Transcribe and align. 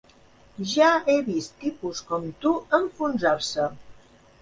Ja 0.71 0.87
he 1.09 1.17
vist 1.27 1.55
tipus 1.65 2.03
com 2.09 2.27
tu 2.47 2.57
enfonsar-se. 2.81 3.73